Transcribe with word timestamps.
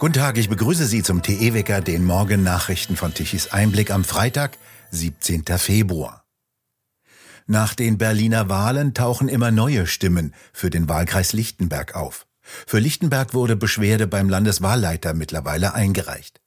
Guten 0.00 0.12
Tag, 0.12 0.38
ich 0.38 0.48
begrüße 0.48 0.86
Sie 0.86 1.02
zum 1.02 1.22
TE-Wecker, 1.22 1.80
den 1.80 2.04
Morgennachrichten 2.04 2.94
von 2.94 3.14
Tichys 3.14 3.48
Einblick 3.48 3.90
am 3.90 4.04
Freitag, 4.04 4.56
17. 4.92 5.44
Februar. 5.58 6.24
Nach 7.48 7.74
den 7.74 7.98
Berliner 7.98 8.48
Wahlen 8.48 8.94
tauchen 8.94 9.28
immer 9.28 9.50
neue 9.50 9.88
Stimmen 9.88 10.34
für 10.52 10.70
den 10.70 10.88
Wahlkreis 10.88 11.32
Lichtenberg 11.32 11.96
auf. 11.96 12.28
Für 12.40 12.78
Lichtenberg 12.78 13.34
wurde 13.34 13.56
Beschwerde 13.56 14.06
beim 14.06 14.28
Landeswahlleiter 14.28 15.14
mittlerweile 15.14 15.74
eingereicht. 15.74 16.40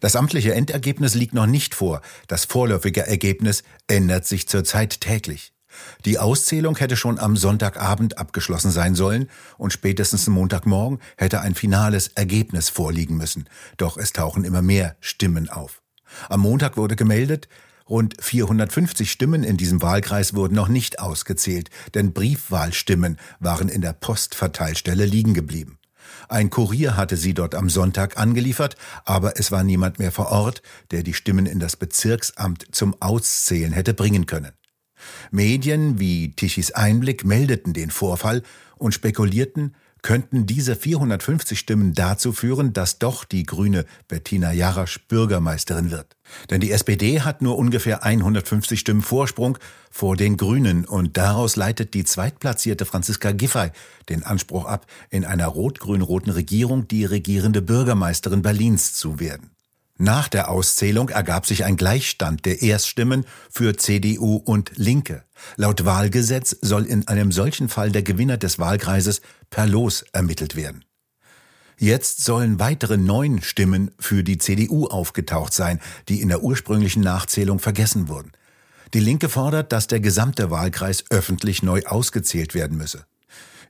Das 0.00 0.16
amtliche 0.16 0.54
Endergebnis 0.54 1.14
liegt 1.14 1.34
noch 1.34 1.46
nicht 1.46 1.76
vor. 1.76 2.02
Das 2.26 2.46
vorläufige 2.46 3.06
Ergebnis 3.06 3.62
ändert 3.86 4.26
sich 4.26 4.48
zurzeit 4.48 5.00
täglich. 5.00 5.52
Die 6.04 6.18
Auszählung 6.18 6.76
hätte 6.76 6.96
schon 6.96 7.18
am 7.18 7.36
Sonntagabend 7.36 8.18
abgeschlossen 8.18 8.70
sein 8.70 8.94
sollen 8.94 9.28
und 9.56 9.72
spätestens 9.72 10.26
Montagmorgen 10.28 11.00
hätte 11.16 11.40
ein 11.40 11.54
finales 11.54 12.08
Ergebnis 12.08 12.68
vorliegen 12.68 13.16
müssen. 13.16 13.48
Doch 13.76 13.96
es 13.96 14.12
tauchen 14.12 14.44
immer 14.44 14.62
mehr 14.62 14.96
Stimmen 15.00 15.48
auf. 15.48 15.82
Am 16.28 16.40
Montag 16.40 16.76
wurde 16.76 16.96
gemeldet, 16.96 17.48
rund 17.88 18.14
450 18.20 19.10
Stimmen 19.10 19.44
in 19.44 19.56
diesem 19.56 19.82
Wahlkreis 19.82 20.34
wurden 20.34 20.54
noch 20.54 20.68
nicht 20.68 21.00
ausgezählt, 21.00 21.70
denn 21.94 22.12
Briefwahlstimmen 22.12 23.18
waren 23.40 23.68
in 23.68 23.80
der 23.80 23.92
Postverteilstelle 23.92 25.04
liegen 25.04 25.34
geblieben. 25.34 25.78
Ein 26.28 26.50
Kurier 26.50 26.96
hatte 26.96 27.16
sie 27.16 27.34
dort 27.34 27.54
am 27.54 27.68
Sonntag 27.68 28.18
angeliefert, 28.18 28.76
aber 29.04 29.38
es 29.38 29.52
war 29.52 29.64
niemand 29.64 29.98
mehr 29.98 30.12
vor 30.12 30.30
Ort, 30.30 30.62
der 30.90 31.02
die 31.02 31.14
Stimmen 31.14 31.46
in 31.46 31.60
das 31.60 31.76
Bezirksamt 31.76 32.66
zum 32.72 32.94
Auszählen 33.00 33.72
hätte 33.72 33.94
bringen 33.94 34.26
können. 34.26 34.52
Medien 35.30 35.98
wie 35.98 36.32
Tichys 36.32 36.70
Einblick 36.72 37.24
meldeten 37.24 37.72
den 37.72 37.90
Vorfall 37.90 38.42
und 38.76 38.94
spekulierten, 38.94 39.74
könnten 40.02 40.46
diese 40.46 40.76
450 40.76 41.58
Stimmen 41.58 41.92
dazu 41.92 42.32
führen, 42.32 42.72
dass 42.72 42.98
doch 42.98 43.24
die 43.24 43.44
grüne 43.44 43.84
Bettina 44.06 44.52
Jarasch 44.52 45.00
Bürgermeisterin 45.08 45.90
wird. 45.90 46.16
Denn 46.50 46.60
die 46.60 46.70
SPD 46.70 47.22
hat 47.22 47.42
nur 47.42 47.58
ungefähr 47.58 48.04
150 48.04 48.78
Stimmen 48.78 49.02
Vorsprung 49.02 49.58
vor 49.90 50.16
den 50.16 50.36
Grünen 50.36 50.84
und 50.84 51.16
daraus 51.16 51.56
leitet 51.56 51.94
die 51.94 52.04
zweitplatzierte 52.04 52.84
Franziska 52.84 53.32
Giffey 53.32 53.70
den 54.08 54.22
Anspruch 54.22 54.66
ab, 54.66 54.86
in 55.10 55.24
einer 55.24 55.46
rot-grün-roten 55.46 56.30
Regierung 56.30 56.86
die 56.86 57.04
regierende 57.04 57.62
Bürgermeisterin 57.62 58.42
Berlins 58.42 58.94
zu 58.94 59.20
werden. 59.20 59.50
Nach 60.00 60.28
der 60.28 60.48
Auszählung 60.48 61.08
ergab 61.08 61.44
sich 61.44 61.64
ein 61.64 61.76
Gleichstand 61.76 62.46
der 62.46 62.62
Erststimmen 62.62 63.26
für 63.50 63.76
CDU 63.76 64.36
und 64.36 64.70
Linke. 64.76 65.24
Laut 65.56 65.84
Wahlgesetz 65.84 66.56
soll 66.60 66.86
in 66.86 67.08
einem 67.08 67.32
solchen 67.32 67.68
Fall 67.68 67.90
der 67.90 68.04
Gewinner 68.04 68.36
des 68.36 68.60
Wahlkreises 68.60 69.20
per 69.50 69.66
Los 69.66 70.04
ermittelt 70.12 70.54
werden. 70.54 70.84
Jetzt 71.78 72.24
sollen 72.24 72.60
weitere 72.60 72.96
neun 72.96 73.42
Stimmen 73.42 73.90
für 73.98 74.22
die 74.22 74.38
CDU 74.38 74.86
aufgetaucht 74.86 75.52
sein, 75.52 75.80
die 76.08 76.20
in 76.20 76.28
der 76.28 76.44
ursprünglichen 76.44 77.02
Nachzählung 77.02 77.58
vergessen 77.58 78.08
wurden. 78.08 78.30
Die 78.94 79.00
Linke 79.00 79.28
fordert, 79.28 79.72
dass 79.72 79.88
der 79.88 80.00
gesamte 80.00 80.50
Wahlkreis 80.50 81.04
öffentlich 81.10 81.62
neu 81.64 81.82
ausgezählt 81.84 82.54
werden 82.54 82.78
müsse. 82.78 83.04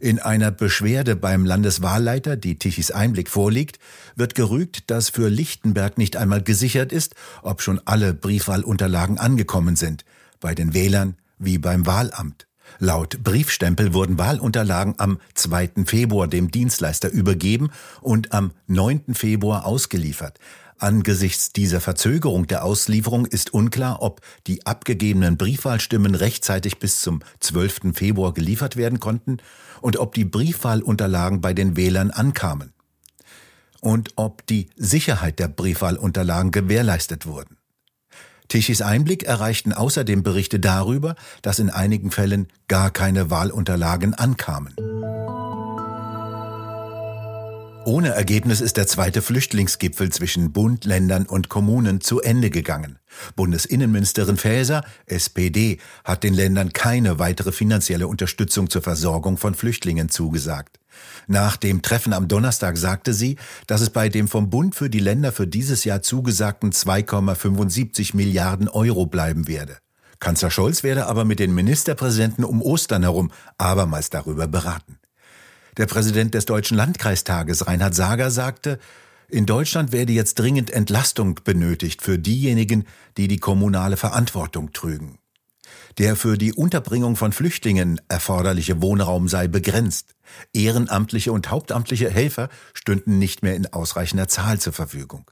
In 0.00 0.20
einer 0.20 0.52
Beschwerde 0.52 1.16
beim 1.16 1.44
Landeswahlleiter, 1.44 2.36
die 2.36 2.56
Tichys 2.58 2.92
Einblick 2.92 3.28
vorliegt, 3.28 3.80
wird 4.14 4.36
gerügt, 4.36 4.90
dass 4.90 5.08
für 5.08 5.28
Lichtenberg 5.28 5.98
nicht 5.98 6.16
einmal 6.16 6.40
gesichert 6.40 6.92
ist, 6.92 7.16
ob 7.42 7.62
schon 7.62 7.80
alle 7.84 8.14
Briefwahlunterlagen 8.14 9.18
angekommen 9.18 9.74
sind, 9.74 10.04
bei 10.38 10.54
den 10.54 10.72
Wählern 10.72 11.16
wie 11.38 11.58
beim 11.58 11.84
Wahlamt. 11.86 12.46
Laut 12.78 13.24
Briefstempel 13.24 13.92
wurden 13.92 14.18
Wahlunterlagen 14.18 14.94
am 14.98 15.18
2. 15.34 15.70
Februar 15.86 16.28
dem 16.28 16.50
Dienstleister 16.50 17.10
übergeben 17.10 17.70
und 18.00 18.32
am 18.32 18.52
9. 18.66 19.14
Februar 19.14 19.64
ausgeliefert. 19.64 20.38
Angesichts 20.78 21.52
dieser 21.52 21.80
Verzögerung 21.80 22.46
der 22.46 22.64
Auslieferung 22.64 23.26
ist 23.26 23.52
unklar, 23.52 24.00
ob 24.00 24.20
die 24.46 24.64
abgegebenen 24.64 25.36
Briefwahlstimmen 25.36 26.14
rechtzeitig 26.14 26.78
bis 26.78 27.00
zum 27.00 27.20
12. 27.40 27.94
Februar 27.94 28.32
geliefert 28.32 28.76
werden 28.76 29.00
konnten 29.00 29.38
und 29.80 29.96
ob 29.96 30.14
die 30.14 30.24
Briefwahlunterlagen 30.24 31.40
bei 31.40 31.52
den 31.52 31.76
Wählern 31.76 32.12
ankamen 32.12 32.72
und 33.80 34.10
ob 34.14 34.46
die 34.46 34.70
Sicherheit 34.76 35.40
der 35.40 35.48
Briefwahlunterlagen 35.48 36.52
gewährleistet 36.52 37.26
wurden. 37.26 37.56
Tichys 38.46 38.80
Einblick 38.80 39.24
erreichten 39.24 39.72
außerdem 39.72 40.22
Berichte 40.22 40.60
darüber, 40.60 41.16
dass 41.42 41.58
in 41.58 41.70
einigen 41.70 42.10
Fällen 42.10 42.48
gar 42.66 42.90
keine 42.90 43.30
Wahlunterlagen 43.30 44.14
ankamen. 44.14 44.74
Ohne 47.88 48.10
Ergebnis 48.10 48.60
ist 48.60 48.76
der 48.76 48.86
zweite 48.86 49.22
Flüchtlingsgipfel 49.22 50.12
zwischen 50.12 50.52
Bund, 50.52 50.84
Ländern 50.84 51.24
und 51.24 51.48
Kommunen 51.48 52.02
zu 52.02 52.20
Ende 52.20 52.50
gegangen. 52.50 52.98
Bundesinnenministerin 53.34 54.36
Faeser, 54.36 54.84
SPD, 55.06 55.78
hat 56.04 56.22
den 56.22 56.34
Ländern 56.34 56.74
keine 56.74 57.18
weitere 57.18 57.50
finanzielle 57.50 58.06
Unterstützung 58.06 58.68
zur 58.68 58.82
Versorgung 58.82 59.38
von 59.38 59.54
Flüchtlingen 59.54 60.10
zugesagt. 60.10 60.78
Nach 61.28 61.56
dem 61.56 61.80
Treffen 61.80 62.12
am 62.12 62.28
Donnerstag 62.28 62.76
sagte 62.76 63.14
sie, 63.14 63.38
dass 63.66 63.80
es 63.80 63.88
bei 63.88 64.10
dem 64.10 64.28
vom 64.28 64.50
Bund 64.50 64.74
für 64.74 64.90
die 64.90 65.00
Länder 65.00 65.32
für 65.32 65.46
dieses 65.46 65.84
Jahr 65.84 66.02
zugesagten 66.02 66.72
2,75 66.72 68.14
Milliarden 68.14 68.68
Euro 68.68 69.06
bleiben 69.06 69.48
werde. 69.48 69.78
Kanzler 70.20 70.50
Scholz 70.50 70.82
werde 70.82 71.06
aber 71.06 71.24
mit 71.24 71.38
den 71.38 71.54
Ministerpräsidenten 71.54 72.44
um 72.44 72.60
Ostern 72.60 73.04
herum 73.04 73.30
abermals 73.56 74.10
darüber 74.10 74.46
beraten. 74.46 74.98
Der 75.78 75.86
Präsident 75.86 76.34
des 76.34 76.44
Deutschen 76.44 76.76
Landkreistages, 76.76 77.68
Reinhard 77.68 77.94
Sager, 77.94 78.32
sagte, 78.32 78.80
in 79.28 79.46
Deutschland 79.46 79.92
werde 79.92 80.12
jetzt 80.12 80.34
dringend 80.34 80.72
Entlastung 80.72 81.38
benötigt 81.44 82.02
für 82.02 82.18
diejenigen, 82.18 82.84
die 83.16 83.28
die 83.28 83.38
kommunale 83.38 83.96
Verantwortung 83.96 84.72
trügen. 84.72 85.18
Der 85.98 86.16
für 86.16 86.36
die 86.36 86.52
Unterbringung 86.52 87.14
von 87.14 87.30
Flüchtlingen 87.30 88.00
erforderliche 88.08 88.82
Wohnraum 88.82 89.28
sei 89.28 89.46
begrenzt. 89.46 90.16
Ehrenamtliche 90.52 91.30
und 91.30 91.50
hauptamtliche 91.50 92.10
Helfer 92.10 92.48
stünden 92.74 93.18
nicht 93.18 93.42
mehr 93.42 93.54
in 93.54 93.72
ausreichender 93.72 94.26
Zahl 94.26 94.58
zur 94.58 94.72
Verfügung. 94.72 95.30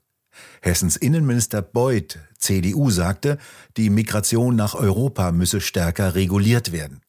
Hessens 0.60 0.96
Innenminister 0.96 1.62
Beuth, 1.62 2.18
CDU, 2.38 2.90
sagte, 2.90 3.38
die 3.76 3.90
Migration 3.90 4.54
nach 4.54 4.74
Europa 4.74 5.32
müsse 5.32 5.60
stärker 5.60 6.14
reguliert 6.14 6.70
werden. 6.70 7.00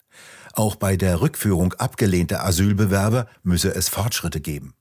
Auch 0.58 0.76
bei 0.76 0.98
der 0.98 1.22
Rückführung 1.22 1.74
abgelehnter 1.74 2.44
Asylbewerber 2.44 3.28
müsse 3.44 3.76
es 3.76 3.90
Fortschritte 3.90 4.42
geben. 4.42 4.74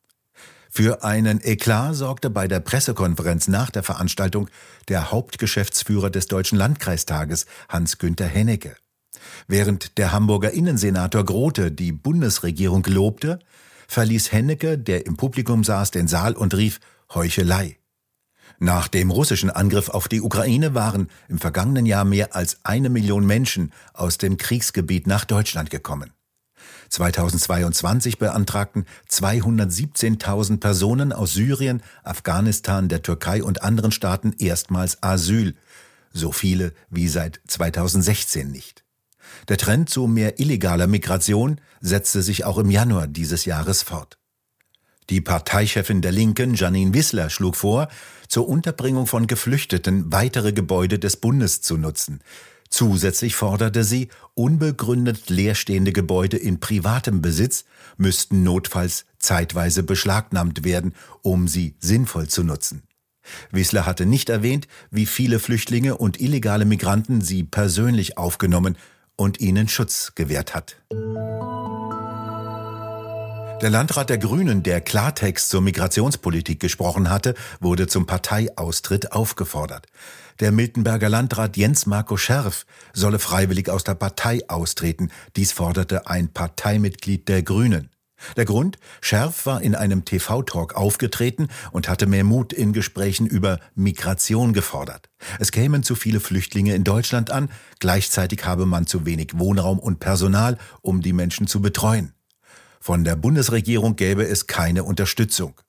Für 0.70 1.04
einen 1.04 1.38
Eklat 1.44 1.94
sorgte 1.97 2.31
bei 2.31 2.48
der 2.48 2.60
Pressekonferenz 2.60 3.47
nach 3.47 3.69
der 3.69 3.82
Veranstaltung 3.82 4.48
der 4.88 5.10
Hauptgeschäftsführer 5.10 6.09
des 6.09 6.28
Deutschen 6.28 6.56
Landkreistages, 6.56 7.44
Hans-Günther 7.69 8.26
Hennecke. 8.26 8.75
Während 9.48 9.98
der 9.98 10.12
Hamburger 10.12 10.53
Innensenator 10.53 11.26
Grote 11.26 11.70
die 11.70 11.92
Bundesregierung 11.92 12.82
lobte, 12.86 13.38
verließ 13.86 14.32
Hennecke, 14.32 14.78
der 14.78 15.04
im 15.04 15.19
Publikum 15.19 15.62
saß, 15.62 15.91
den 15.91 16.09
Saal 16.09 16.32
und 16.32 16.54
rief 16.54 16.81
Heuchelei. 17.12 17.76
Nach 18.59 18.89
dem 18.89 19.11
russischen 19.11 19.50
Angriff 19.50 19.91
auf 19.91 20.09
die 20.09 20.22
Ukraine 20.22 20.75
waren 20.75 21.09
im 21.28 21.39
vergangenen 21.39 21.84
Jahr 21.84 22.05
mehr 22.05 22.34
als 22.34 22.59
eine 22.65 22.89
Million 22.89 23.27
Menschen 23.27 23.72
aus 23.93 24.17
dem 24.17 24.39
Kriegsgebiet 24.39 25.06
nach 25.06 25.25
Deutschland 25.25 25.69
gekommen. 25.71 26.12
2022 26.89 28.19
beantragten 28.19 28.87
217.000 29.11 30.59
Personen 30.59 31.12
aus 31.12 31.34
Syrien, 31.34 31.83
Afghanistan, 32.03 32.89
der 32.89 33.03
Türkei 33.03 33.43
und 33.43 33.62
anderen 33.62 33.93
Staaten 33.93 34.33
erstmals 34.39 35.03
Asyl, 35.03 35.55
so 36.12 36.33
viele 36.33 36.72
wie 36.89 37.09
seit 37.09 37.41
2016 37.47 38.50
nicht. 38.50 38.84
Der 39.49 39.59
Trend 39.59 39.91
zu 39.91 40.06
mehr 40.06 40.41
illegaler 40.41 40.87
Migration 40.87 41.61
setzte 41.81 42.22
sich 42.22 42.45
auch 42.45 42.59
im 42.59 42.71
Januar 42.71 43.07
dieses 43.07 43.45
Jahres 43.45 43.83
fort. 43.83 44.19
Die 45.08 45.20
Parteichefin 45.20 46.03
der 46.03 46.12
Linken, 46.12 46.54
Janine 46.54 46.92
Wissler, 46.92 47.30
schlug 47.30 47.56
vor, 47.56 47.88
zur 48.28 48.48
Unterbringung 48.48 49.06
von 49.06 49.26
Geflüchteten 49.26 50.12
weitere 50.12 50.53
Gebäude 50.53 50.98
des 50.98 51.16
Bundes 51.16 51.60
zu 51.60 51.76
nutzen. 51.76 52.20
Zusätzlich 52.68 53.36
forderte 53.36 53.84
sie, 53.84 54.08
unbegründet 54.34 55.30
leerstehende 55.30 55.92
Gebäude 55.92 56.36
in 56.36 56.58
privatem 56.58 57.22
Besitz 57.22 57.64
müssten 57.97 58.42
notfalls 58.42 59.06
zeitweise 59.18 59.84
beschlagnahmt 59.84 60.64
werden, 60.64 60.94
um 61.22 61.47
sie 61.47 61.76
sinnvoll 61.78 62.26
zu 62.26 62.42
nutzen. 62.42 62.82
Wissler 63.50 63.86
hatte 63.86 64.06
nicht 64.06 64.28
erwähnt, 64.28 64.66
wie 64.91 65.06
viele 65.06 65.38
Flüchtlinge 65.38 65.97
und 65.97 66.20
illegale 66.20 66.64
Migranten 66.64 67.20
sie 67.20 67.44
persönlich 67.44 68.18
aufgenommen 68.18 68.76
und 69.16 69.41
ihnen 69.41 69.68
Schutz 69.68 70.12
gewährt 70.14 70.54
hat. 70.54 70.76
Der 73.62 73.70
Landrat 73.70 74.10
der 74.10 74.18
Grünen, 74.18 74.62
der 74.62 74.82
Klartext 74.82 75.48
zur 75.48 75.62
Migrationspolitik 75.62 76.60
gesprochen 76.60 77.08
hatte, 77.08 77.34
wurde 77.58 77.86
zum 77.86 78.04
Parteiaustritt 78.04 79.12
aufgefordert. 79.12 79.86
Der 80.41 80.53
Miltenberger 80.53 81.08
Landrat 81.08 81.56
Jens 81.56 81.86
Marco 81.86 82.18
Scherf 82.18 82.66
solle 82.92 83.18
freiwillig 83.18 83.70
aus 83.70 83.82
der 83.82 83.94
Partei 83.94 84.41
austreten. 84.48 85.10
Dies 85.36 85.53
forderte 85.53 86.06
ein 86.06 86.28
Parteimitglied 86.28 87.28
der 87.28 87.42
Grünen. 87.42 87.88
Der 88.36 88.44
Grund? 88.44 88.76
Scherf 89.00 89.47
war 89.47 89.62
in 89.62 89.74
einem 89.74 90.04
TV-Talk 90.04 90.74
aufgetreten 90.74 91.48
und 91.70 91.88
hatte 91.88 92.06
mehr 92.06 92.24
Mut 92.24 92.53
in 92.53 92.74
Gesprächen 92.74 93.26
über 93.26 93.58
Migration 93.74 94.53
gefordert. 94.53 95.08
Es 95.38 95.50
kämen 95.50 95.82
zu 95.82 95.94
viele 95.94 96.20
Flüchtlinge 96.20 96.74
in 96.74 96.84
Deutschland 96.84 97.30
an, 97.30 97.50
gleichzeitig 97.78 98.44
habe 98.44 98.66
man 98.66 98.86
zu 98.86 99.06
wenig 99.06 99.38
Wohnraum 99.38 99.78
und 99.78 99.98
Personal, 99.98 100.58
um 100.82 101.00
die 101.00 101.14
Menschen 101.14 101.47
zu 101.47 101.62
betreuen. 101.62 102.16
Von 102.86 103.03
der 103.03 103.16
Bundesregierung 103.16 103.97
gäbe 103.97 104.28
es 104.28 104.47
keine 104.47 104.84
Unterstützung. 104.84 105.60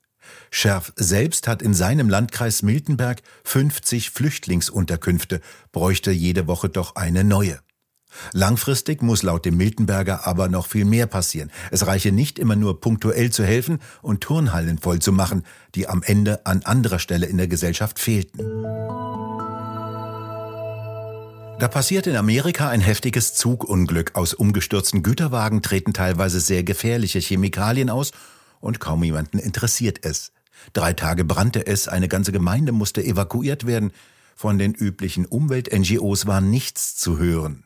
Scherf 0.52 0.92
selbst 0.94 1.48
hat 1.48 1.62
in 1.62 1.74
seinem 1.74 2.08
Landkreis 2.08 2.62
Miltenberg 2.62 3.22
50 3.42 4.10
Flüchtlingsunterkünfte, 4.10 5.40
bräuchte 5.72 6.12
jede 6.12 6.46
Woche 6.46 6.68
doch 6.68 6.94
eine 6.94 7.24
neue. 7.24 7.58
Langfristig 8.32 9.02
muss 9.02 9.24
laut 9.24 9.46
dem 9.46 9.56
Miltenberger 9.56 10.28
aber 10.28 10.48
noch 10.48 10.68
viel 10.68 10.84
mehr 10.84 11.08
passieren. 11.08 11.50
Es 11.72 11.88
reiche 11.88 12.12
nicht 12.12 12.38
immer 12.38 12.54
nur 12.54 12.80
punktuell 12.80 13.32
zu 13.32 13.44
helfen 13.44 13.80
und 14.00 14.20
Turnhallen 14.20 14.78
voll 14.78 15.00
zu 15.00 15.10
machen, 15.10 15.42
die 15.74 15.88
am 15.88 16.04
Ende 16.04 16.46
an 16.46 16.62
anderer 16.62 17.00
Stelle 17.00 17.26
in 17.26 17.36
der 17.36 17.48
Gesellschaft 17.48 17.98
fehlten. 17.98 18.38
Da 21.58 21.66
passiert 21.66 22.06
in 22.06 22.14
Amerika 22.14 22.68
ein 22.68 22.80
heftiges 22.80 23.34
Zugunglück. 23.34 24.14
Aus 24.14 24.32
umgestürzten 24.32 25.02
Güterwagen 25.02 25.60
treten 25.60 25.92
teilweise 25.92 26.38
sehr 26.38 26.62
gefährliche 26.62 27.18
Chemikalien 27.18 27.90
aus 27.90 28.12
und 28.60 28.78
kaum 28.78 29.02
jemanden 29.02 29.40
interessiert 29.40 30.04
es. 30.04 30.30
Drei 30.72 30.92
Tage 30.92 31.24
brannte 31.24 31.66
es, 31.66 31.88
eine 31.88 32.06
ganze 32.06 32.30
Gemeinde 32.30 32.70
musste 32.70 33.02
evakuiert 33.02 33.66
werden. 33.66 33.90
Von 34.36 34.58
den 34.58 34.72
üblichen 34.72 35.26
Umwelt-NGOs 35.26 36.26
war 36.26 36.40
nichts 36.40 36.96
zu 36.96 37.18
hören. 37.18 37.64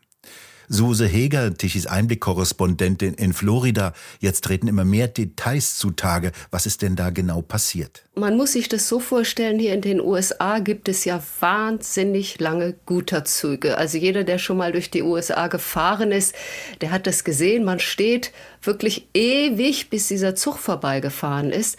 Suse 0.69 1.05
Heger, 1.05 1.53
Tichys 1.53 1.87
Einblick-Korrespondentin 1.87 3.13
in 3.13 3.33
Florida. 3.33 3.93
Jetzt 4.19 4.43
treten 4.43 4.67
immer 4.67 4.85
mehr 4.85 5.07
Details 5.07 5.77
zutage. 5.77 6.31
Was 6.51 6.65
ist 6.65 6.81
denn 6.81 6.95
da 6.95 7.09
genau 7.09 7.41
passiert? 7.41 8.03
Man 8.15 8.37
muss 8.37 8.53
sich 8.53 8.69
das 8.69 8.87
so 8.87 8.99
vorstellen, 8.99 9.59
hier 9.59 9.73
in 9.73 9.81
den 9.81 9.99
USA 9.99 10.59
gibt 10.59 10.87
es 10.87 11.03
ja 11.03 11.21
wahnsinnig 11.39 12.39
lange 12.39 12.75
Güterzüge. 12.85 13.77
Also 13.77 13.97
jeder, 13.97 14.23
der 14.23 14.37
schon 14.37 14.57
mal 14.57 14.71
durch 14.71 14.91
die 14.91 15.01
USA 15.01 15.47
gefahren 15.47 16.11
ist, 16.11 16.35
der 16.81 16.91
hat 16.91 17.07
das 17.07 17.23
gesehen. 17.23 17.63
Man 17.63 17.79
steht 17.79 18.31
wirklich 18.65 19.07
ewig, 19.13 19.89
bis 19.89 20.07
dieser 20.07 20.35
Zug 20.35 20.57
vorbeigefahren 20.57 21.51
ist. 21.51 21.77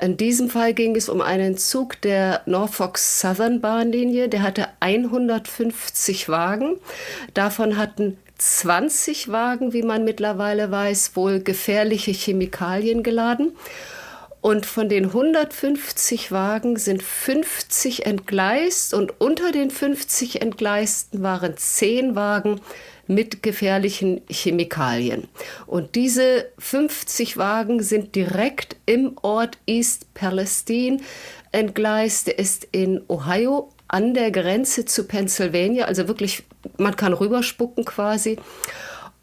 In 0.00 0.16
diesem 0.16 0.50
Fall 0.50 0.74
ging 0.74 0.94
es 0.96 1.08
um 1.08 1.20
einen 1.20 1.56
Zug 1.56 2.00
der 2.02 2.42
Norfolk 2.46 2.98
Southern 2.98 3.60
Bahnlinie. 3.60 4.28
Der 4.28 4.42
hatte 4.42 4.68
150 4.80 6.28
Wagen. 6.28 6.76
Davon 7.34 7.76
hatten 7.76 8.18
20 8.38 9.32
Wagen, 9.32 9.72
wie 9.72 9.82
man 9.82 10.04
mittlerweile 10.04 10.70
weiß, 10.70 11.16
wohl 11.16 11.40
gefährliche 11.40 12.12
Chemikalien 12.12 13.02
geladen. 13.02 13.52
Und 14.42 14.64
von 14.64 14.88
den 14.88 15.06
150 15.06 16.30
Wagen 16.30 16.76
sind 16.76 17.02
50 17.02 18.06
entgleist 18.06 18.94
und 18.94 19.20
unter 19.20 19.50
den 19.50 19.70
50 19.70 20.40
Entgleisten 20.40 21.22
waren 21.22 21.56
10 21.56 22.14
Wagen 22.14 22.60
mit 23.06 23.42
gefährlichen 23.42 24.22
Chemikalien. 24.28 25.28
Und 25.66 25.94
diese 25.94 26.46
50 26.58 27.36
Wagen 27.36 27.82
sind 27.82 28.14
direkt 28.14 28.76
im 28.86 29.16
Ort 29.22 29.58
East 29.66 30.12
Palestine 30.14 30.98
entgleist. 31.52 32.26
Der 32.26 32.38
ist 32.38 32.66
in 32.72 33.02
Ohio 33.08 33.70
an 33.88 34.14
der 34.14 34.30
Grenze 34.30 34.84
zu 34.84 35.04
Pennsylvania, 35.04 35.86
also 35.86 36.08
wirklich, 36.08 36.42
man 36.76 36.96
kann 36.96 37.12
rüberspucken 37.12 37.84
quasi. 37.84 38.38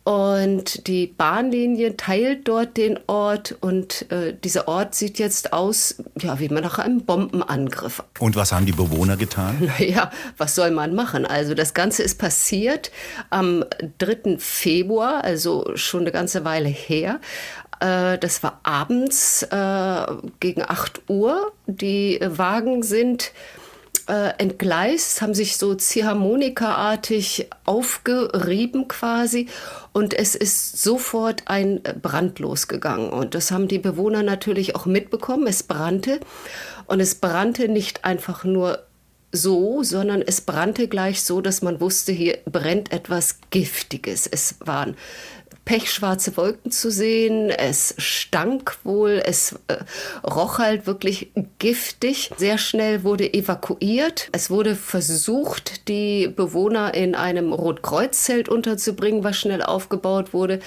Und 0.03 0.87
die 0.87 1.07
Bahnlinie 1.07 1.95
teilt 1.95 2.47
dort 2.49 2.75
den 2.75 2.99
Ort 3.07 3.55
und 3.61 4.11
äh, 4.11 4.33
dieser 4.33 4.67
Ort 4.67 4.95
sieht 4.95 5.17
jetzt 5.17 5.53
aus, 5.53 5.95
ja, 6.19 6.39
wie 6.39 6.49
man 6.49 6.61
nach 6.61 6.77
einem 6.77 7.05
Bombenangriff. 7.05 8.03
Und 8.19 8.35
was 8.35 8.51
haben 8.51 8.65
die 8.65 8.73
Bewohner 8.73 9.15
getan? 9.15 9.71
Naja, 9.79 10.11
was 10.37 10.55
soll 10.55 10.71
man 10.71 10.93
machen? 10.93 11.25
Also 11.25 11.53
das 11.53 11.73
Ganze 11.73 12.03
ist 12.03 12.19
passiert 12.19 12.91
am 13.29 13.63
3. 13.99 14.37
Februar, 14.39 15.23
also 15.23 15.71
schon 15.75 16.01
eine 16.01 16.11
ganze 16.11 16.43
Weile 16.43 16.67
her. 16.67 17.21
Äh, 17.79 18.17
das 18.17 18.43
war 18.43 18.59
abends 18.63 19.43
äh, 19.43 20.05
gegen 20.39 20.63
8 20.63 21.03
Uhr. 21.09 21.53
Die 21.67 22.19
Wagen 22.21 22.83
sind 22.83 23.31
äh, 24.07 24.33
entgleist, 24.37 25.21
haben 25.21 25.33
sich 25.33 25.57
so 25.57 25.75
Ziehharmonika-artig 25.75 27.49
aufgerieben 27.65 28.87
quasi 28.87 29.47
und 29.91 30.13
es 30.13 30.35
ist 30.35 30.81
sofort 30.81 31.43
ein 31.45 31.81
Brand 32.01 32.39
losgegangen 32.39 33.09
und 33.09 33.35
das 33.35 33.51
haben 33.51 33.67
die 33.67 33.79
Bewohner 33.79 34.23
natürlich 34.23 34.75
auch 34.75 34.85
mitbekommen. 34.85 35.47
Es 35.47 35.63
brannte 35.63 36.19
und 36.87 36.99
es 36.99 37.15
brannte 37.15 37.67
nicht 37.67 38.05
einfach 38.05 38.43
nur 38.43 38.79
so, 39.31 39.81
sondern 39.81 40.21
es 40.21 40.41
brannte 40.41 40.87
gleich 40.87 41.23
so, 41.23 41.41
dass 41.41 41.61
man 41.61 41.81
wusste, 41.81 42.11
hier 42.11 42.37
brennt 42.45 42.91
etwas 42.91 43.39
Giftiges. 43.49 44.27
Es 44.27 44.55
waren 44.59 44.95
pechschwarze 45.65 46.35
Wolken 46.35 46.71
zu 46.71 46.91
sehen. 46.91 47.49
Es 47.49 47.95
stank 47.97 48.77
wohl, 48.83 49.21
es 49.25 49.55
äh, 49.67 49.77
roch 50.25 50.59
halt 50.59 50.87
wirklich 50.87 51.31
giftig. 51.59 52.31
Sehr 52.37 52.57
schnell 52.57 53.03
wurde 53.03 53.33
evakuiert. 53.33 54.29
Es 54.33 54.49
wurde 54.49 54.75
versucht, 54.75 55.87
die 55.87 56.27
Bewohner 56.27 56.93
in 56.93 57.15
einem 57.15 57.53
Rotkreuz-Zelt 57.53 58.49
unterzubringen, 58.49 59.23
was 59.23 59.37
schnell 59.37 59.61
aufgebaut 59.61 60.33
wurde, 60.33 60.59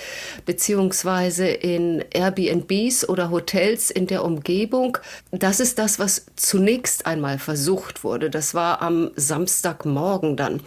beziehungsweise 0.46 1.46
in 1.46 2.02
Airbnbs 2.12 3.08
oder 3.08 3.30
Hotels 3.30 3.90
in 3.90 4.06
der 4.06 4.24
Umgebung. 4.24 4.98
Das 5.30 5.60
ist 5.60 5.78
das, 5.78 5.98
was 5.98 6.26
zunächst 6.36 7.06
einmal 7.06 7.38
versucht 7.38 8.02
wurde. 8.02 8.30
Das 8.30 8.54
war 8.54 8.80
am 8.80 9.10
Samstagmorgen 9.16 10.36
dann. 10.36 10.60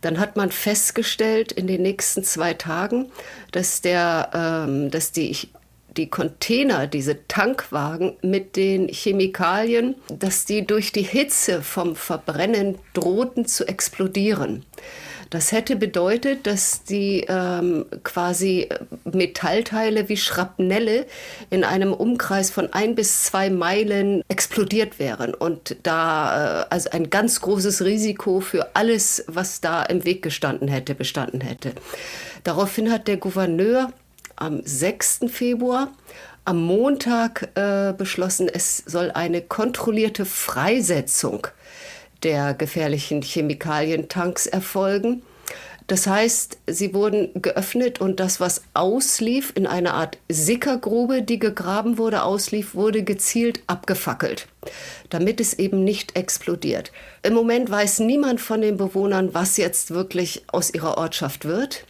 Dann 0.00 0.18
hat 0.18 0.36
man 0.36 0.50
festgestellt 0.50 1.52
in 1.52 1.66
den 1.66 1.82
nächsten 1.82 2.24
zwei 2.24 2.54
Tagen, 2.54 3.10
dass, 3.52 3.59
der, 3.80 4.30
ähm, 4.34 4.90
dass 4.90 5.12
die, 5.12 5.36
die 5.96 6.08
Container, 6.08 6.86
diese 6.86 7.26
Tankwagen 7.26 8.16
mit 8.22 8.56
den 8.56 8.88
Chemikalien, 8.88 9.94
dass 10.08 10.44
die 10.44 10.66
durch 10.66 10.92
die 10.92 11.02
Hitze 11.02 11.62
vom 11.62 11.96
Verbrennen 11.96 12.78
drohten 12.94 13.46
zu 13.46 13.66
explodieren. 13.66 14.64
Das 15.30 15.52
hätte 15.52 15.76
bedeutet, 15.76 16.48
dass 16.48 16.82
die 16.82 17.24
ähm, 17.28 17.86
quasi 18.02 18.68
Metallteile 19.04 20.08
wie 20.08 20.16
Schrapnelle 20.16 21.06
in 21.50 21.62
einem 21.62 21.92
Umkreis 21.92 22.50
von 22.50 22.72
ein 22.72 22.96
bis 22.96 23.22
zwei 23.22 23.48
Meilen 23.48 24.24
explodiert 24.26 24.98
wären 24.98 25.32
und 25.32 25.76
da 25.84 26.62
äh, 26.62 26.66
also 26.70 26.90
ein 26.90 27.10
ganz 27.10 27.40
großes 27.40 27.84
Risiko 27.84 28.40
für 28.40 28.74
alles, 28.74 29.24
was 29.28 29.60
da 29.60 29.84
im 29.84 30.04
Weg 30.04 30.22
gestanden 30.22 30.66
hätte, 30.66 30.96
bestanden 30.96 31.40
hätte. 31.40 31.74
Daraufhin 32.42 32.90
hat 32.90 33.06
der 33.06 33.18
Gouverneur 33.18 33.92
am 34.34 34.62
6. 34.64 35.20
Februar 35.28 35.92
am 36.44 36.64
Montag 36.64 37.50
äh, 37.54 37.92
beschlossen, 37.96 38.48
es 38.48 38.78
soll 38.78 39.12
eine 39.12 39.42
kontrollierte 39.42 40.24
Freisetzung 40.24 41.46
der 42.22 42.54
gefährlichen 42.54 43.22
Chemikalientanks 43.22 44.46
erfolgen. 44.46 45.22
Das 45.90 46.06
heißt, 46.06 46.58
sie 46.68 46.94
wurden 46.94 47.30
geöffnet 47.42 48.00
und 48.00 48.20
das, 48.20 48.38
was 48.38 48.62
auslief, 48.74 49.52
in 49.56 49.66
einer 49.66 49.94
Art 49.94 50.18
Sickergrube, 50.28 51.22
die 51.22 51.40
gegraben 51.40 51.98
wurde, 51.98 52.22
auslief, 52.22 52.76
wurde 52.76 53.02
gezielt 53.02 53.60
abgefackelt, 53.66 54.46
damit 55.08 55.40
es 55.40 55.54
eben 55.54 55.82
nicht 55.82 56.14
explodiert. 56.14 56.92
Im 57.24 57.34
Moment 57.34 57.70
weiß 57.70 57.98
niemand 57.98 58.40
von 58.40 58.60
den 58.60 58.76
Bewohnern, 58.76 59.34
was 59.34 59.56
jetzt 59.56 59.90
wirklich 59.90 60.44
aus 60.46 60.72
ihrer 60.72 60.96
Ortschaft 60.96 61.44
wird, 61.44 61.84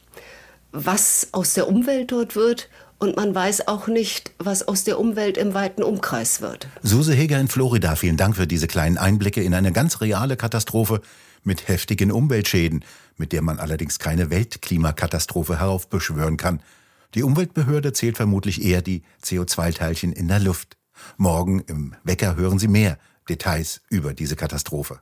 was 0.73 1.29
aus 1.33 1.53
der 1.53 1.69
Umwelt 1.69 2.11
dort 2.11 2.37
wird 2.37 2.71
und 3.01 3.17
man 3.17 3.35
weiß 3.35 3.67
auch 3.67 3.89
nicht, 3.89 4.33
was 4.39 4.67
aus 4.67 4.85
der 4.85 5.01
Umwelt 5.01 5.37
im 5.39 5.55
weiten 5.55 5.83
Umkreis 5.83 6.41
wird. 6.41 6.69
Suse 6.83 7.15
Heger 7.15 7.41
in 7.41 7.49
Florida, 7.49 7.97
vielen 7.97 8.17
Dank 8.17 8.37
für 8.37 8.47
diese 8.47 8.67
kleinen 8.67 8.99
Einblicke 8.99 9.43
in 9.43 9.55
eine 9.55 9.73
ganz 9.73 10.01
reale 10.01 10.37
Katastrophe 10.37 11.01
mit 11.43 11.69
heftigen 11.69 12.13
Umweltschäden, 12.13 12.85
mit 13.17 13.33
der 13.33 13.43
man 13.43 13.59
allerdings 13.59 13.99
keine 13.99 14.31
Weltklimakatastrophe 14.31 15.59
heraufbeschwören 15.59 16.37
kann. 16.37 16.63
Die 17.15 17.23
Umweltbehörde 17.23 17.93
zählt 17.93 18.19
vermutlich 18.19 18.63
eher 18.63 18.83
die 18.83 19.03
CO2-Teilchen 19.25 20.13
in 20.13 20.29
der 20.29 20.39
Luft. 20.39 20.77
Morgen 21.17 21.61
im 21.67 21.95
Wecker 22.05 22.37
hören 22.37 22.59
Sie 22.59 22.69
mehr 22.69 22.99
Details 23.29 23.81
über 23.89 24.13
diese 24.13 24.37
Katastrophe. 24.37 25.01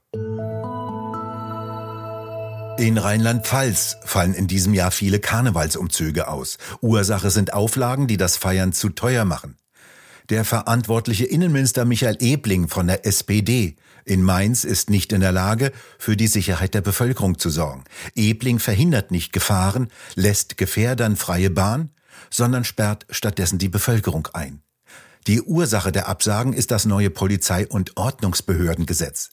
In 2.78 2.96
Rheinland-Pfalz 2.96 3.96
fallen 4.04 4.34
in 4.34 4.46
diesem 4.46 4.72
Jahr 4.72 4.92
viele 4.92 5.18
Karnevalsumzüge 5.18 6.28
aus. 6.28 6.58
Ursache 6.80 7.32
sind 7.32 7.52
Auflagen, 7.52 8.06
die 8.06 8.16
das 8.16 8.36
Feiern 8.36 8.72
zu 8.72 8.90
teuer 8.90 9.24
machen. 9.24 9.56
Der 10.28 10.44
verantwortliche 10.44 11.24
Innenminister 11.24 11.84
Michael 11.84 12.18
Ebling 12.20 12.68
von 12.68 12.86
der 12.86 13.04
SPD 13.04 13.74
in 14.04 14.22
Mainz 14.22 14.62
ist 14.62 14.90
nicht 14.90 15.12
in 15.12 15.20
der 15.20 15.32
Lage, 15.32 15.72
für 15.98 16.16
die 16.16 16.28
Sicherheit 16.28 16.72
der 16.72 16.80
Bevölkerung 16.80 17.36
zu 17.40 17.50
sorgen. 17.50 17.82
Ebling 18.14 18.60
verhindert 18.60 19.10
nicht 19.10 19.32
Gefahren, 19.32 19.88
lässt 20.14 20.56
Gefährdern 20.56 21.16
freie 21.16 21.50
Bahn. 21.50 21.90
sondern 22.30 22.62
sperrt 22.62 23.06
stattdessen 23.10 23.58
die 23.58 23.68
Bevölkerung 23.68 24.28
ein. 24.34 24.62
Die 25.26 25.42
Ursache 25.42 25.90
der 25.92 26.08
Absagen 26.08 26.52
ist 26.52 26.70
das 26.70 26.84
neue 26.84 27.10
Polizei- 27.10 27.66
und 27.66 27.96
Ordnungsbehördengesetz. 27.96 29.30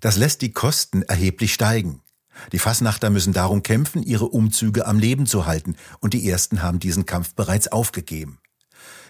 Das 0.00 0.16
lässt 0.16 0.40
die 0.42 0.52
Kosten 0.52 1.02
erheblich 1.02 1.52
steigen. 1.52 2.00
Die 2.52 2.58
Fasnachter 2.58 3.10
müssen 3.10 3.32
darum 3.32 3.62
kämpfen, 3.62 4.02
ihre 4.02 4.26
Umzüge 4.26 4.86
am 4.86 4.98
Leben 4.98 5.26
zu 5.26 5.46
halten, 5.46 5.76
und 6.00 6.14
die 6.14 6.28
ersten 6.28 6.62
haben 6.62 6.78
diesen 6.78 7.06
Kampf 7.06 7.34
bereits 7.34 7.68
aufgegeben. 7.68 8.38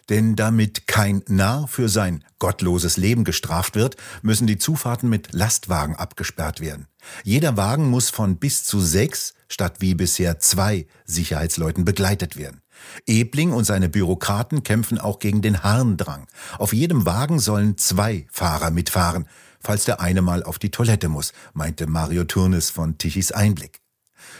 Denn 0.09 0.37
damit 0.37 0.87
kein 0.87 1.23
Narr 1.29 1.69
für 1.69 1.89
sein 1.89 2.25
gottloses 2.39 2.97
Leben 2.97 3.25
gestraft 3.25 3.75
wird, 3.75 3.97
müssen 4.23 4.47
die 4.47 4.59
Zufahrten 4.59 5.09
mit 5.09 5.33
Lastwagen 5.33 5.97
abgesperrt 5.97 6.61
werden. 6.61 6.87
Jeder 7.25 7.57
Wagen 7.57 7.91
muss 7.91 8.09
von 8.09 8.39
bis 8.39 8.65
zu 8.65 8.81
sechs 8.81 9.35
statt 9.49 9.77
wie 9.81 9.95
bisher 9.95 10.39
zwei 10.39 10.87
Sicherheitsleuten 11.05 11.85
begleitet 11.85 12.37
werden. 12.37 12.61
Ebling 13.07 13.53
und 13.53 13.65
seine 13.65 13.89
Bürokraten 13.89 14.63
kämpfen 14.63 14.99
auch 14.99 15.19
gegen 15.19 15.43
den 15.43 15.63
Harndrang. 15.63 16.27
Auf 16.59 16.73
jedem 16.73 17.07
Wagen 17.07 17.39
sollen 17.39 17.77
zwei 17.77 18.27
Fahrer 18.31 18.71
mitfahren, 18.71 19.27
falls 19.61 19.85
der 19.85 20.01
eine 20.01 20.23
mal 20.23 20.43
auf 20.43 20.59
die 20.59 20.71
Toilette 20.71 21.09
muss, 21.09 21.33
meinte 21.53 21.87
Mario 21.87 22.25
Turnes 22.25 22.71
von 22.71 22.99
Tichys 22.99 23.33
Einblick. 23.33 23.81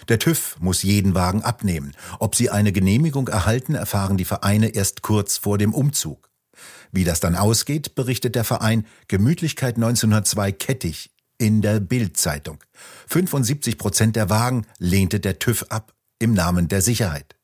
Der 0.09 0.19
TÜV 0.19 0.57
muss 0.61 0.83
jeden 0.83 1.15
Wagen 1.15 1.43
abnehmen. 1.43 1.93
Ob 2.19 2.35
sie 2.35 2.51
eine 2.51 2.73
Genehmigung 2.73 3.29
erhalten, 3.29 3.75
erfahren 3.75 4.17
die 4.17 4.25
Vereine 4.25 4.69
erst 4.69 5.03
kurz 5.03 5.37
vor 5.37 5.59
dem 5.59 5.75
Umzug. 5.75 6.31
Wie 6.91 7.05
das 7.05 7.21
dann 7.21 7.37
ausgeht, 7.37 7.95
berichtet 7.95 8.35
der 8.35 8.45
Verein 8.45 8.87
Gemütlichkeit 9.09 9.77
1902 9.77 10.53
Kettig 10.53 11.11
in 11.37 11.63
der 11.63 11.81
Bild-Zeitung. 11.81 12.59
75 13.07 13.79
Prozent 13.79 14.17
der 14.17 14.31
Wagen 14.31 14.67
lehnte 14.79 15.21
der 15.21 15.39
TÜV 15.39 15.67
ab 15.69 15.95
im 16.19 16.33
Namen 16.33 16.69
der 16.69 16.83
Sicherheit. 16.83 17.37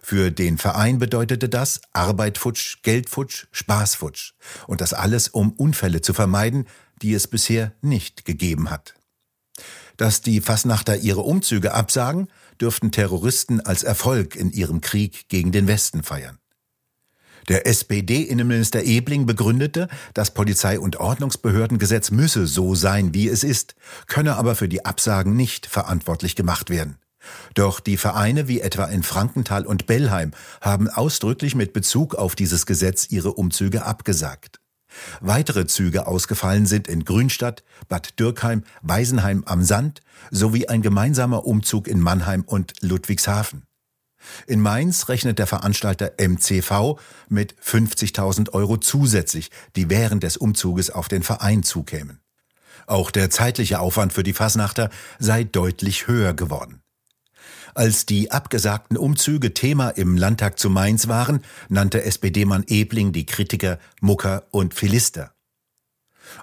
Für 0.00 0.30
den 0.30 0.58
Verein 0.58 0.98
bedeutete 0.98 1.48
das 1.48 1.80
Arbeit 1.92 2.38
futsch, 2.38 2.82
Geld 2.82 3.08
futsch, 3.08 3.46
Spaß 3.52 3.94
futsch. 3.94 4.32
Und 4.66 4.80
das 4.80 4.92
alles, 4.92 5.28
um 5.28 5.52
Unfälle 5.52 6.02
zu 6.02 6.12
vermeiden, 6.12 6.66
die 7.02 7.14
es 7.14 7.26
bisher 7.26 7.72
nicht 7.82 8.24
gegeben 8.24 8.70
hat 8.70 8.94
dass 9.96 10.20
die 10.20 10.40
Fasnachter 10.40 10.96
ihre 10.96 11.20
Umzüge 11.20 11.74
absagen, 11.74 12.28
dürften 12.60 12.92
Terroristen 12.92 13.60
als 13.60 13.82
Erfolg 13.82 14.36
in 14.36 14.50
ihrem 14.50 14.80
Krieg 14.80 15.28
gegen 15.28 15.52
den 15.52 15.66
Westen 15.66 16.02
feiern. 16.02 16.38
Der 17.48 17.66
SPD-Innenminister 17.66 18.82
Ebling 18.84 19.26
begründete, 19.26 19.88
das 20.14 20.32
Polizei- 20.32 20.80
und 20.80 20.96
Ordnungsbehördengesetz 20.96 22.10
müsse 22.10 22.46
so 22.46 22.74
sein, 22.74 23.12
wie 23.12 23.28
es 23.28 23.44
ist, 23.44 23.74
könne 24.06 24.36
aber 24.36 24.54
für 24.54 24.68
die 24.68 24.86
Absagen 24.86 25.36
nicht 25.36 25.66
verantwortlich 25.66 26.36
gemacht 26.36 26.70
werden. 26.70 26.96
Doch 27.54 27.80
die 27.80 27.98
Vereine 27.98 28.48
wie 28.48 28.60
etwa 28.60 28.86
in 28.86 29.02
Frankenthal 29.02 29.66
und 29.66 29.86
Bellheim 29.86 30.32
haben 30.60 30.88
ausdrücklich 30.88 31.54
mit 31.54 31.72
Bezug 31.72 32.14
auf 32.14 32.34
dieses 32.34 32.64
Gesetz 32.64 33.10
ihre 33.10 33.34
Umzüge 33.34 33.84
abgesagt. 33.84 34.60
Weitere 35.20 35.66
Züge 35.66 36.06
ausgefallen 36.06 36.66
sind 36.66 36.88
in 36.88 37.04
Grünstadt, 37.04 37.62
Bad 37.88 38.18
Dürkheim, 38.18 38.64
Weisenheim 38.82 39.44
am 39.46 39.62
Sand 39.62 40.00
sowie 40.30 40.68
ein 40.68 40.82
gemeinsamer 40.82 41.46
Umzug 41.46 41.88
in 41.88 42.00
Mannheim 42.00 42.42
und 42.42 42.72
Ludwigshafen. 42.80 43.66
In 44.46 44.60
Mainz 44.60 45.08
rechnet 45.08 45.38
der 45.38 45.46
Veranstalter 45.46 46.12
MCV 46.18 46.98
mit 47.28 47.54
50.000 47.60 48.50
Euro 48.52 48.78
zusätzlich, 48.78 49.50
die 49.76 49.90
während 49.90 50.22
des 50.22 50.36
Umzuges 50.36 50.90
auf 50.90 51.08
den 51.08 51.22
Verein 51.22 51.62
zukämen. 51.62 52.20
Auch 52.86 53.10
der 53.10 53.30
zeitliche 53.30 53.80
Aufwand 53.80 54.12
für 54.12 54.22
die 54.22 54.32
Fasnachter 54.32 54.90
sei 55.18 55.44
deutlich 55.44 56.06
höher 56.06 56.34
geworden. 56.34 56.83
Als 57.74 58.06
die 58.06 58.30
abgesagten 58.30 58.96
Umzüge 58.96 59.54
Thema 59.54 59.90
im 59.90 60.16
Landtag 60.16 60.58
zu 60.58 60.70
Mainz 60.70 61.08
waren, 61.08 61.42
nannte 61.68 62.04
SPD-Mann 62.04 62.64
Ebling 62.68 63.12
die 63.12 63.26
Kritiker 63.26 63.78
Mucker 64.00 64.44
und 64.50 64.74
Philister. 64.74 65.34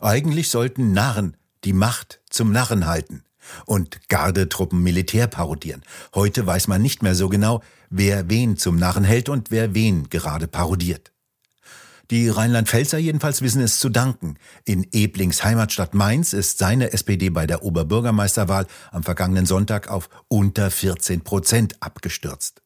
Eigentlich 0.01 0.49
sollten 0.49 0.93
Narren 0.93 1.37
die 1.63 1.73
Macht 1.73 2.21
zum 2.29 2.51
Narren 2.51 2.85
halten 2.85 3.23
und 3.65 4.09
Gardetruppen 4.09 4.81
Militär 4.81 5.27
parodieren. 5.27 5.83
Heute 6.13 6.45
weiß 6.45 6.67
man 6.67 6.81
nicht 6.81 7.03
mehr 7.03 7.15
so 7.15 7.29
genau, 7.29 7.61
wer 7.89 8.29
wen 8.29 8.57
zum 8.57 8.77
Narren 8.77 9.03
hält 9.03 9.29
und 9.29 9.51
wer 9.51 9.73
wen 9.73 10.09
gerade 10.09 10.47
parodiert. 10.47 11.11
Die 12.11 12.27
Rheinland-Pfälzer 12.27 12.97
jedenfalls 12.97 13.41
wissen 13.41 13.61
es 13.61 13.79
zu 13.79 13.87
danken. 13.87 14.35
In 14.65 14.85
Eblings 14.91 15.45
Heimatstadt 15.45 15.93
Mainz 15.93 16.33
ist 16.33 16.57
seine 16.57 16.91
SPD 16.91 17.29
bei 17.29 17.47
der 17.47 17.63
Oberbürgermeisterwahl 17.63 18.67
am 18.91 19.03
vergangenen 19.03 19.45
Sonntag 19.45 19.87
auf 19.87 20.09
unter 20.27 20.69
14 20.69 21.21
Prozent 21.21 21.81
abgestürzt. 21.81 22.61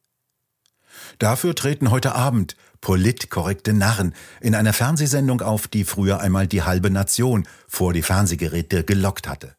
Dafür 1.20 1.54
treten 1.54 1.92
heute 1.92 2.16
Abend 2.16 2.56
politkorrekte 2.80 3.72
Narren 3.72 4.14
in 4.40 4.56
einer 4.56 4.72
Fernsehsendung 4.72 5.40
auf, 5.42 5.68
die 5.68 5.84
früher 5.84 6.18
einmal 6.18 6.48
die 6.48 6.62
halbe 6.62 6.90
Nation 6.90 7.46
vor 7.68 7.92
die 7.92 8.02
Fernsehgeräte 8.02 8.82
gelockt 8.82 9.28
hatte. 9.28 9.54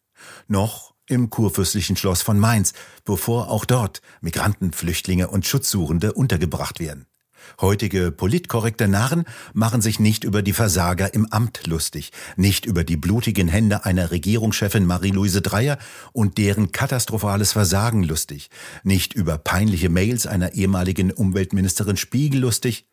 Noch 0.49 0.95
im 1.07 1.29
kurfürstlichen 1.29 1.95
Schloss 1.95 2.21
von 2.21 2.37
Mainz, 2.37 2.73
bevor 3.05 3.49
auch 3.49 3.63
dort 3.63 4.01
Migranten, 4.19 4.73
Flüchtlinge 4.73 5.29
und 5.29 5.45
Schutzsuchende 5.45 6.11
untergebracht 6.11 6.81
werden. 6.81 7.07
Heutige 7.61 8.11
politkorrekte 8.11 8.87
Narren 8.87 9.25
machen 9.53 9.81
sich 9.81 9.99
nicht 9.99 10.23
über 10.23 10.41
die 10.41 10.53
Versager 10.53 11.13
im 11.13 11.25
Amt 11.31 11.67
lustig, 11.67 12.11
nicht 12.35 12.65
über 12.65 12.83
die 12.83 12.97
blutigen 12.97 13.47
Hände 13.47 13.85
einer 13.85 14.11
Regierungschefin 14.11 14.85
Marie-Louise 14.85 15.41
Dreyer 15.41 15.77
und 16.13 16.37
deren 16.37 16.71
katastrophales 16.71 17.53
Versagen 17.53 18.03
lustig, 18.03 18.49
nicht 18.83 19.13
über 19.13 19.37
peinliche 19.37 19.89
Mails 19.89 20.27
einer 20.27 20.53
ehemaligen 20.53 21.11
Umweltministerin 21.11 21.97
Spiegel 21.97 22.41
lustig, 22.41 22.85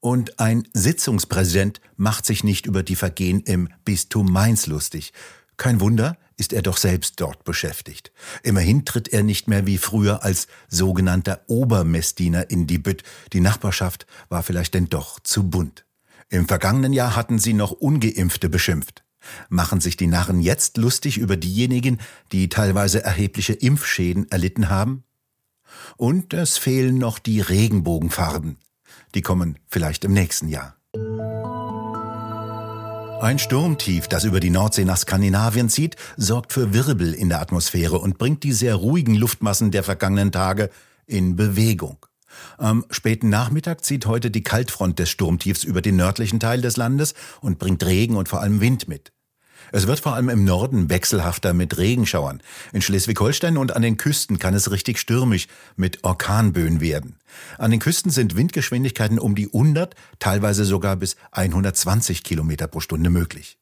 und 0.00 0.38
ein 0.38 0.68
Sitzungspräsident 0.72 1.80
macht 1.96 2.26
sich 2.26 2.44
nicht 2.44 2.66
über 2.66 2.82
die 2.82 2.96
Vergehen 2.96 3.40
im 3.40 3.68
Bistum 3.84 4.30
Mainz 4.30 4.66
lustig. 4.66 5.12
Kein 5.56 5.80
Wunder, 5.80 6.16
ist 6.36 6.52
er 6.52 6.62
doch 6.62 6.76
selbst 6.76 7.20
dort 7.20 7.44
beschäftigt. 7.44 8.12
Immerhin 8.42 8.84
tritt 8.84 9.08
er 9.08 9.22
nicht 9.22 9.48
mehr 9.48 9.66
wie 9.66 9.78
früher 9.78 10.22
als 10.22 10.46
sogenannter 10.68 11.42
Obermessdiener 11.46 12.50
in 12.50 12.66
die 12.66 12.78
Bütt. 12.78 13.02
Die 13.32 13.40
Nachbarschaft 13.40 14.06
war 14.28 14.42
vielleicht 14.42 14.74
denn 14.74 14.88
doch 14.88 15.20
zu 15.20 15.48
bunt. 15.48 15.86
Im 16.28 16.46
vergangenen 16.46 16.92
Jahr 16.92 17.16
hatten 17.16 17.38
sie 17.38 17.52
noch 17.52 17.72
Ungeimpfte 17.72 18.48
beschimpft. 18.48 19.04
Machen 19.48 19.80
sich 19.80 19.96
die 19.96 20.06
Narren 20.06 20.40
jetzt 20.40 20.76
lustig 20.76 21.18
über 21.18 21.36
diejenigen, 21.36 21.98
die 22.32 22.48
teilweise 22.48 23.02
erhebliche 23.02 23.54
Impfschäden 23.54 24.30
erlitten 24.30 24.68
haben? 24.68 25.04
Und 25.96 26.32
es 26.32 26.58
fehlen 26.58 26.98
noch 26.98 27.18
die 27.18 27.40
Regenbogenfarben. 27.40 28.58
Die 29.14 29.22
kommen 29.22 29.58
vielleicht 29.68 30.04
im 30.04 30.12
nächsten 30.12 30.48
Jahr. 30.48 30.75
Ein 33.20 33.38
Sturmtief, 33.38 34.08
das 34.08 34.24
über 34.24 34.40
die 34.40 34.50
Nordsee 34.50 34.84
nach 34.84 34.98
Skandinavien 34.98 35.70
zieht, 35.70 35.96
sorgt 36.18 36.52
für 36.52 36.74
Wirbel 36.74 37.14
in 37.14 37.30
der 37.30 37.40
Atmosphäre 37.40 37.98
und 37.98 38.18
bringt 38.18 38.42
die 38.42 38.52
sehr 38.52 38.74
ruhigen 38.74 39.14
Luftmassen 39.14 39.70
der 39.70 39.82
vergangenen 39.82 40.32
Tage 40.32 40.68
in 41.06 41.34
Bewegung. 41.34 42.04
Am 42.58 42.84
späten 42.90 43.30
Nachmittag 43.30 43.84
zieht 43.84 44.04
heute 44.04 44.30
die 44.30 44.42
Kaltfront 44.42 44.98
des 44.98 45.08
Sturmtiefs 45.08 45.64
über 45.64 45.80
den 45.80 45.96
nördlichen 45.96 46.40
Teil 46.40 46.60
des 46.60 46.76
Landes 46.76 47.14
und 47.40 47.58
bringt 47.58 47.84
Regen 47.86 48.16
und 48.16 48.28
vor 48.28 48.42
allem 48.42 48.60
Wind 48.60 48.86
mit. 48.86 49.12
Es 49.72 49.86
wird 49.86 50.00
vor 50.00 50.14
allem 50.14 50.28
im 50.28 50.44
Norden 50.44 50.90
wechselhafter 50.90 51.52
mit 51.54 51.76
Regenschauern. 51.78 52.42
In 52.72 52.82
Schleswig-Holstein 52.82 53.56
und 53.56 53.74
an 53.74 53.82
den 53.82 53.96
Küsten 53.96 54.38
kann 54.38 54.54
es 54.54 54.70
richtig 54.70 54.98
stürmisch 54.98 55.48
mit 55.76 56.04
Orkanböen 56.04 56.80
werden. 56.80 57.16
An 57.58 57.70
den 57.70 57.80
Küsten 57.80 58.10
sind 58.10 58.36
Windgeschwindigkeiten 58.36 59.18
um 59.18 59.34
die 59.34 59.46
100, 59.46 59.94
teilweise 60.18 60.64
sogar 60.64 60.96
bis 60.96 61.16
120 61.32 62.22
Kilometer 62.22 62.66
pro 62.68 62.80
Stunde 62.80 63.10
möglich. 63.10 63.58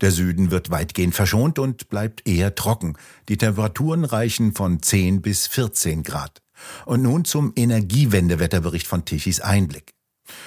Der 0.00 0.10
Süden 0.10 0.50
wird 0.50 0.70
weitgehend 0.70 1.14
verschont 1.14 1.58
und 1.58 1.88
bleibt 1.88 2.26
eher 2.26 2.54
trocken. 2.54 2.96
Die 3.28 3.36
Temperaturen 3.36 4.04
reichen 4.04 4.54
von 4.54 4.82
10 4.82 5.22
bis 5.22 5.46
14 5.46 6.02
Grad. 6.02 6.40
Und 6.86 7.02
nun 7.02 7.24
zum 7.24 7.52
Energiewendewetterbericht 7.54 8.86
von 8.86 9.04
Tichys 9.04 9.40
Einblick. 9.40 9.94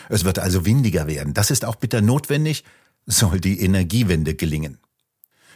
Es 0.09 0.23
wird 0.25 0.39
also 0.39 0.65
windiger 0.65 1.07
werden. 1.07 1.33
Das 1.33 1.51
ist 1.51 1.65
auch 1.65 1.75
bitter 1.75 2.01
notwendig, 2.01 2.63
soll 3.05 3.39
die 3.39 3.61
Energiewende 3.61 4.35
gelingen. 4.35 4.79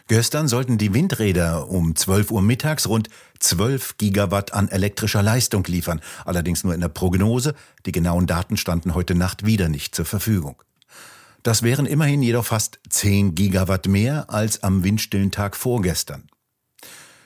Gestern 0.08 0.46
sollten 0.46 0.78
die 0.78 0.94
Windräder 0.94 1.68
um 1.68 1.96
12 1.96 2.30
Uhr 2.30 2.42
mittags 2.42 2.88
rund 2.88 3.08
12 3.40 3.98
Gigawatt 3.98 4.54
an 4.54 4.68
elektrischer 4.68 5.22
Leistung 5.22 5.64
liefern, 5.64 6.00
allerdings 6.24 6.62
nur 6.62 6.74
in 6.74 6.80
der 6.80 6.88
Prognose. 6.88 7.54
Die 7.86 7.92
genauen 7.92 8.26
Daten 8.26 8.56
standen 8.56 8.94
heute 8.94 9.16
Nacht 9.16 9.44
wieder 9.46 9.68
nicht 9.68 9.96
zur 9.96 10.04
Verfügung. 10.04 10.62
Das 11.42 11.62
wären 11.62 11.86
immerhin 11.86 12.22
jedoch 12.22 12.46
fast 12.46 12.78
10 12.88 13.34
Gigawatt 13.34 13.88
mehr 13.88 14.30
als 14.30 14.62
am 14.62 14.84
windstillen 14.84 15.32
Tag 15.32 15.56
vorgestern. 15.56 16.28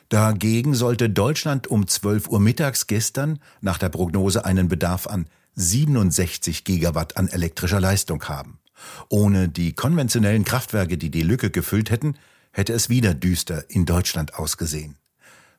Dagegen 0.08 0.74
sollte 0.74 1.10
Deutschland 1.10 1.66
um 1.68 1.86
12 1.86 2.28
Uhr 2.28 2.40
mittags 2.40 2.86
gestern 2.86 3.40
nach 3.60 3.78
der 3.78 3.90
Prognose 3.90 4.44
einen 4.44 4.68
Bedarf 4.68 5.06
an 5.06 5.26
67 5.54 6.64
Gigawatt 6.64 7.16
an 7.16 7.28
elektrischer 7.28 7.80
Leistung 7.80 8.24
haben. 8.24 8.58
Ohne 9.08 9.48
die 9.48 9.74
konventionellen 9.74 10.44
Kraftwerke, 10.44 10.98
die 10.98 11.10
die 11.10 11.22
Lücke 11.22 11.50
gefüllt 11.50 11.90
hätten, 11.90 12.16
hätte 12.52 12.72
es 12.72 12.88
wieder 12.88 13.14
düster 13.14 13.64
in 13.68 13.86
Deutschland 13.86 14.34
ausgesehen. 14.34 14.96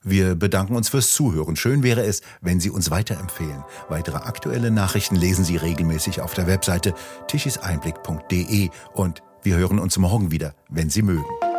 Wir 0.04 0.34
bedanken 0.34 0.76
uns 0.76 0.90
fürs 0.90 1.12
Zuhören. 1.12 1.56
Schön 1.56 1.84
wäre 1.84 2.04
es, 2.04 2.22
wenn 2.42 2.60
Sie 2.60 2.72
uns 2.72 2.90
weiterempfehlen. 2.90 3.64
Weitere 3.88 4.18
aktuelle 4.18 4.72
Nachrichten 4.72 5.16
lesen 5.16 5.46
Sie 5.46 5.58
regelmäßig 5.58 6.22
auf 6.22 6.34
der 6.34 6.48
Webseite 6.48 6.96
tischiseinblick.de 7.28 8.70
und 8.94 9.22
wir 9.44 9.58
hören 9.58 9.80
uns 9.80 9.98
morgen 9.98 10.32
wieder, 10.32 10.56
wenn 10.70 10.90
Sie 10.90 11.04
mögen. 11.04 11.51